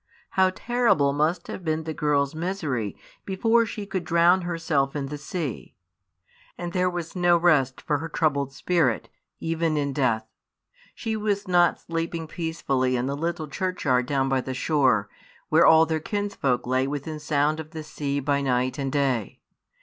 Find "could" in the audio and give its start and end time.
3.85-4.03